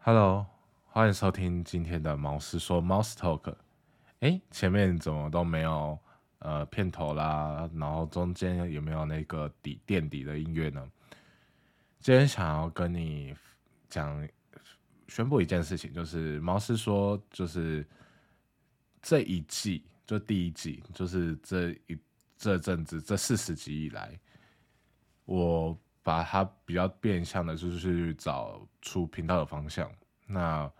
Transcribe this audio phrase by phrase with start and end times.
[0.00, 0.46] Hello，
[0.86, 3.54] 欢迎收听今天的毛师说 Mouse Talk。
[4.20, 5.98] 哎，前面怎么都没有
[6.38, 10.88] 呃片头啦，然后中间有没有那个底垫底的音乐呢？
[11.98, 13.36] 今天想要跟你
[13.90, 14.26] 讲
[15.08, 17.86] 宣布一件事情，就是毛师说，就是
[19.02, 21.98] 这一季就第一季，就是这一
[22.38, 24.18] 这阵子这四十集以来，
[25.24, 25.78] 我。
[26.08, 29.92] 把它比较变相的，就是去找出频道的方向。
[30.26, 30.70] 那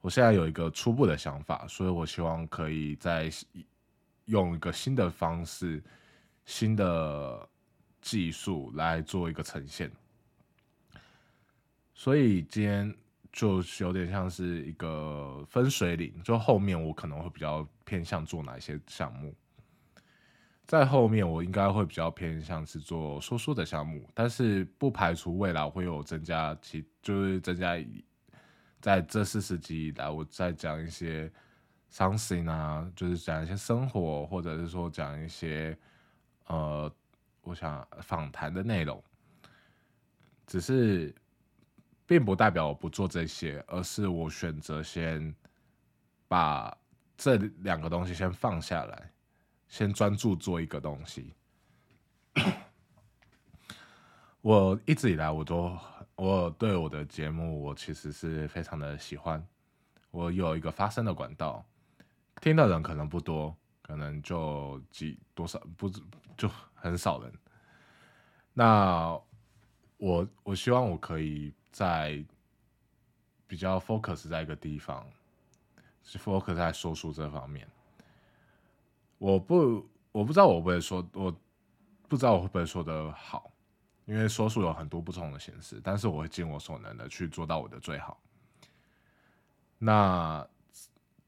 [0.00, 3.28] 我现在有一个初步的想法，所以我希望可以在
[4.24, 5.84] 用一个新的方式、
[6.46, 7.46] 新的
[8.00, 9.92] 技术来做一个呈现。
[11.92, 12.96] 所以今天
[13.30, 19.34] 就有点像是一个分水岭，就后面我可能会比较偏向做哪一些项目。
[20.66, 27.76] 在后面，我应该会比较偏向是做说书的项目，但是不排除未来会有增加其就是增加
[28.80, 31.30] 在这四十集以来，我再讲一些
[31.92, 35.76] something 啊，就是讲一些生活，或者是说讲一些
[36.46, 36.90] 呃，
[37.42, 39.02] 我想访谈的内容，
[40.46, 41.14] 只是
[42.06, 45.34] 并不代表我不做这些，而是我选择先
[46.28, 46.74] 把
[47.16, 49.12] 这两个东西先放下来。
[49.72, 51.32] 先专注做一个东西。
[54.42, 55.74] 我一直以来，我都
[56.14, 59.42] 我对我的节目，我其实是非常的喜欢。
[60.10, 61.64] 我有一个发声的管道，
[62.42, 65.90] 听的人可能不多，可能就几多少不
[66.36, 67.32] 就很少人。
[68.52, 69.18] 那
[69.96, 72.22] 我我希望我可以在
[73.46, 75.08] 比较 focus 在一个地方，
[76.02, 77.66] 是 focus 在说书这方面。
[79.22, 81.32] 我不，我不知道我会不会说，我
[82.08, 83.52] 不知道我会不会说的好，
[84.04, 88.20] 因为说书有很多不同的形式，但是我会尽我所能的去做到我的最好。
[89.78, 90.44] 那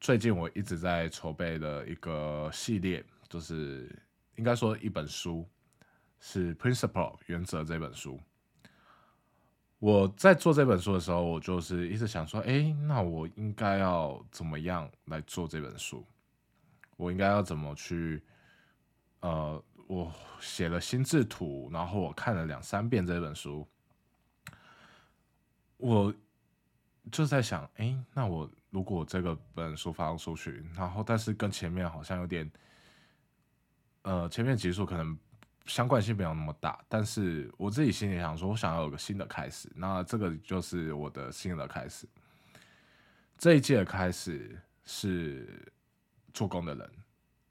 [0.00, 3.96] 最近我一直在筹备的一个系列，就是
[4.34, 5.48] 应该说一本书，
[6.18, 8.18] 是《Principle》原则这本书。
[9.78, 16.04] 我在做这本书的时候，我就是一直想说，哎，那我应该要怎么样来做这本书？
[16.96, 18.22] 我应该要怎么去？
[19.20, 23.66] 呃，我写了心智图，然后我看了两三遍这本书，
[25.78, 26.14] 我
[27.10, 32.52] 就在想，哎，那我如果这个本书发出去，然后但是跟前面好像有点，
[34.02, 35.18] 呃，前面集数可能
[35.64, 42.06] 相关性没有那么大，但是我自己心里想说，我想要有个新的开始，那这个就是我的新的开始。
[43.38, 45.72] 这一届的开始是。
[46.34, 46.90] 做工的人，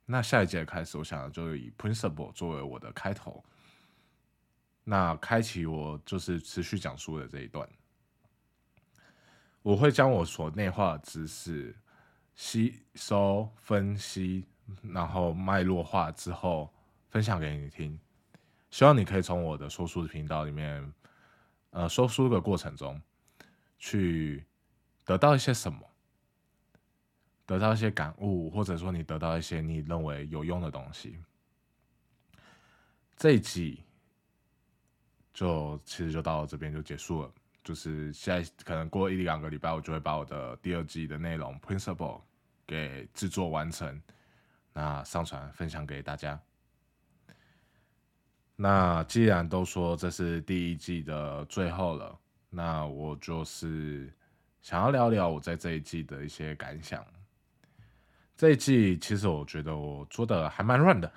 [0.05, 3.43] 那下一节开始，我想就以 principle 作为我的开头，
[4.83, 7.67] 那开启我就是持续讲述的这一段。
[9.61, 11.73] 我会将我所内化的知识
[12.35, 14.45] 吸收、分析，
[14.81, 16.69] 然后脉络化之后
[17.09, 17.97] 分享给你听。
[18.69, 20.93] 希望你可以从我的说书频道里面，
[21.69, 23.01] 呃，说书的过程中
[23.79, 24.45] 去
[25.05, 25.79] 得到一些什么。
[27.45, 31.17] 得到一些感悟，或者说你得到一些你认为有用的东西。
[33.15, 33.83] 这一季
[35.33, 37.31] 就其实就到这边就结束了，
[37.63, 42.21] 就是现在可能过一两个礼拜，我就会把我的第二季的内容 principle
[42.65, 44.01] 给制作完成，
[44.73, 46.39] 那上传分享给大家。
[48.55, 54.13] 那既然都说这是第一季的最后了，那我就是
[54.61, 57.05] 想要聊聊我在这一季的一些感想。
[58.43, 61.09] 这一季其实我觉得我做的还蛮乱的，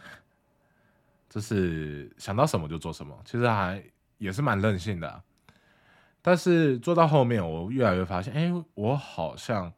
[1.28, 3.82] 就是想到什么就做什么，其实还
[4.18, 5.24] 也是蛮任性的。
[6.22, 9.72] 但是做到后面，我越来越发现，哎，我好像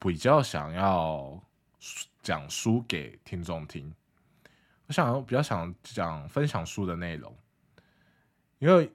[0.00, 1.40] 比较想要
[2.20, 3.94] 讲书给听众听，
[4.88, 7.32] 我想比较想讲分享书的内容，
[8.58, 8.90] 因为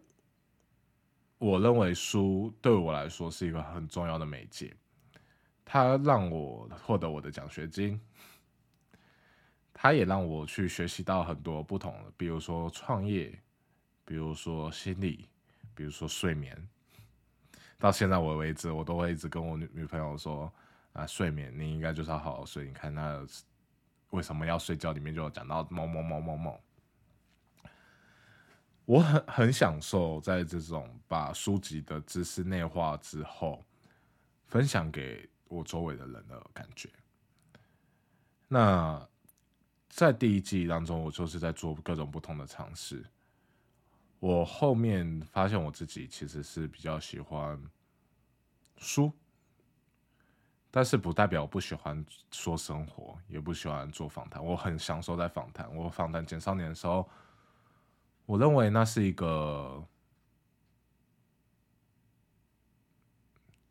[1.37, 4.75] 我认为书对我来说是一个很重要的媒介。
[5.65, 7.99] 他让我获得我的奖学金，
[9.73, 13.37] 他也让我去学习到很多不同的，比如说创业，
[14.05, 15.27] 比如说心理，
[15.73, 16.55] 比如说睡眠。
[17.79, 20.53] 到现在我为止，我都会一直跟我女女朋友说
[20.93, 22.65] 啊，睡眠你应该就是要好好睡。
[22.65, 23.25] 你看那
[24.11, 24.91] 为什么要睡觉？
[24.91, 26.61] 里面就有讲到某某某某某。
[28.85, 33.65] 我很很享受在这种把书籍的知识内化之后，
[34.45, 35.27] 分享给。
[35.47, 36.89] 我周围的人的感觉。
[38.47, 39.07] 那
[39.89, 43.05] 在第一季当中，我就是在做各种不同的尝试。
[44.19, 47.61] 我后面发现我自己其实是比较喜欢
[48.77, 49.11] 书，
[50.71, 54.43] 但是不代表我不喜欢说生活，也不喜欢做访谈。
[54.43, 55.73] 我很享受在访谈。
[55.75, 57.07] 我访谈简少年的时候，
[58.25, 59.85] 我认为那是一个，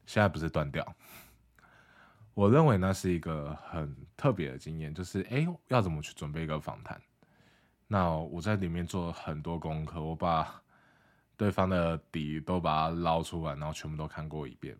[0.06, 0.96] 现在不是断掉。
[2.34, 7.00] 我认为那是一个很特别的经验，就是哎，要怎么去准备一个访谈？
[7.86, 10.60] 那我在里面做了很多功课，我把
[11.36, 14.76] 对方的底都把它捞出来，然后全部都看过一遍。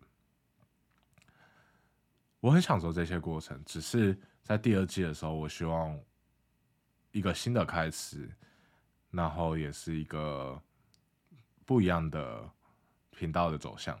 [2.41, 5.97] 我很享受这些过程，只是在第二季的时候，我希望
[7.11, 8.29] 一个新的开始，
[9.11, 10.61] 然后也是一个
[11.65, 12.49] 不一样的
[13.11, 13.97] 频道的走向。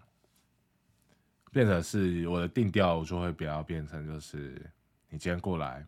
[1.55, 4.61] 变成是我的定调，就会比较变成就是，
[5.07, 5.87] 你今天过来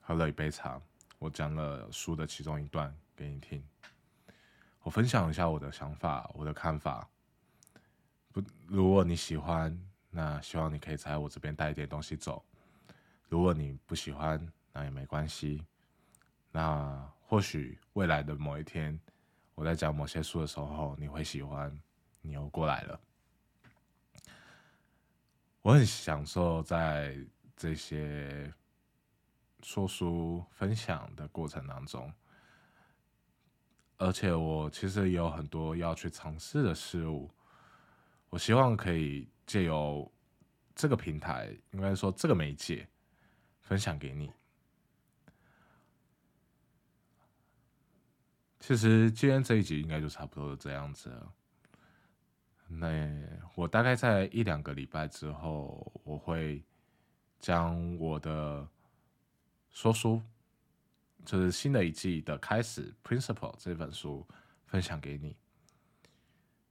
[0.00, 0.80] 喝了一杯茶，
[1.18, 3.60] 我讲了书的其中一段给你听，
[4.84, 7.10] 我分享一下我的想法、我的看法。
[8.30, 9.76] 不，如果你喜欢，
[10.10, 12.40] 那希望你可以在我这边带一点东西走；
[13.28, 14.40] 如果你不喜欢，
[14.72, 15.66] 那也没关系。
[16.52, 18.96] 那或许未来的某一天，
[19.56, 21.76] 我在讲某些书的时候，你会喜欢，
[22.20, 23.00] 你又过来了。
[25.62, 27.16] 我很享受在
[27.54, 28.52] 这些
[29.62, 32.10] 说书分享的过程当中，
[33.98, 37.30] 而且我其实也有很多要去尝试的事物。
[38.30, 40.10] 我希望可以借由
[40.74, 42.88] 这个平台，应该说这个媒介，
[43.60, 44.32] 分享给你。
[48.60, 51.34] 其实今天这一集应该就差不多这样子了。
[52.66, 52.88] 那
[53.60, 56.64] 我大概在一两个礼拜之后，我会
[57.38, 58.66] 将我的
[59.68, 60.22] 说书，
[61.26, 64.26] 就是新的一季的开始，Principle 这本书
[64.64, 65.36] 分享给你。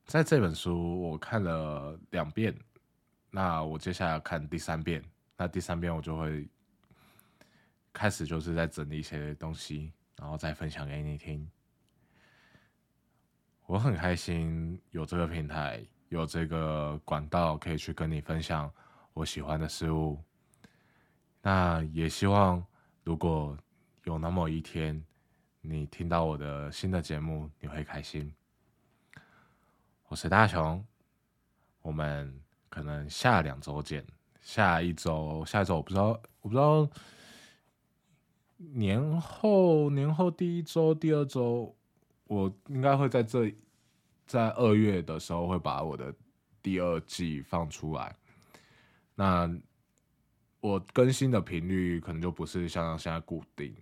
[0.06, 2.58] 在这本书我看了两遍，
[3.30, 5.04] 那我接下来看第三遍，
[5.38, 6.50] 那第三遍我就会
[7.94, 11.48] 开始就是在整理一些东西，然后再分享给你听。
[13.68, 18.72] 我很开心有这个平台，有这个管道可以去跟你分享
[19.14, 20.22] 我喜欢的事物。
[21.42, 22.64] 那也希望，
[23.04, 23.58] 如果
[24.04, 25.02] 有那么一天，
[25.62, 28.34] 你听到我的新的节目，你会开心。
[30.08, 30.86] 我是大雄，
[31.82, 34.06] 我们可能下两周见。
[34.42, 36.90] 下一周，下一周我不知道，我不知道
[38.58, 41.76] 年后年后第一周、第二周。
[42.26, 43.52] 我应该会在这，
[44.30, 46.14] 在二月的时候会把我的
[46.62, 48.16] 第二季放出来。
[49.16, 49.52] 那
[50.60, 53.76] 我更新的频率可能就不是像现在固定，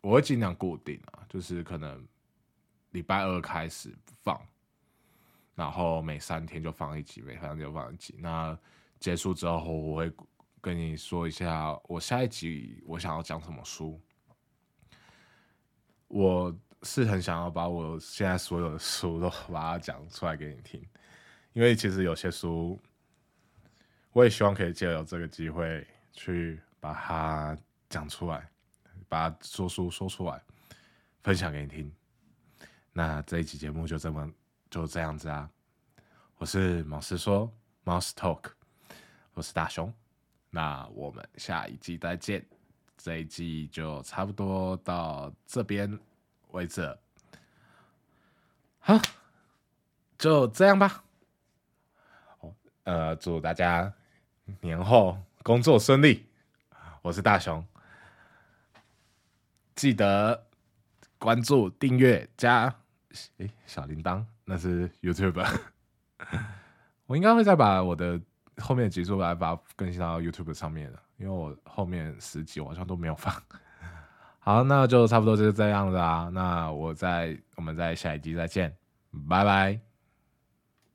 [0.00, 2.06] 我会尽量固定啊，就是可能
[2.92, 3.92] 礼拜二开始
[4.22, 4.40] 放，
[5.56, 8.14] 然后每三天就放一集，每三天就放一集。
[8.20, 8.56] 那
[9.00, 10.12] 结束之后，我会
[10.60, 14.00] 跟你说一下我下一集我想要讲什么书。
[16.06, 16.56] 我。
[16.82, 20.80] 是很想要把我现在所有的书都把它讲出来给你听，
[21.52, 22.78] 因为其实有些书，
[24.12, 27.58] 我也希望可以借由这个机会去把它
[27.88, 28.48] 讲出来，
[29.08, 30.40] 把说书说出来，
[31.22, 31.92] 分享给你听。
[32.92, 34.32] 那这一期节目就这么
[34.70, 35.50] 就这样子啊！
[36.36, 37.52] 我是毛师说
[37.84, 38.52] ，Mouse Talk，
[39.34, 39.92] 我是大雄。
[40.50, 42.44] 那我们下一季再见，
[42.96, 45.98] 这一季就差不多到这边。
[46.50, 46.98] 为止，
[48.78, 48.98] 好，
[50.18, 51.04] 就这样吧。
[52.84, 53.92] 呃，祝大家
[54.60, 56.26] 年后工作顺利。
[57.02, 57.64] 我是大雄，
[59.74, 60.46] 记得
[61.18, 62.74] 关注、订阅、加
[63.36, 65.46] 诶小铃铛，那是 YouTube。
[67.06, 68.20] 我应该会再把我的
[68.56, 73.32] 后面的集数来把它更新到 YouTube 上面的，因为我后面十集好像都没有放。
[74.48, 76.30] 好，那就差不多就是这样子啊。
[76.32, 78.74] 那我在，我们在下一集再见，
[79.28, 79.87] 拜拜。